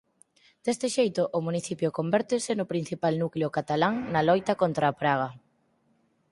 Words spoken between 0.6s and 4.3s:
Deste xeito o municipio convértese no principal núcleo catalán na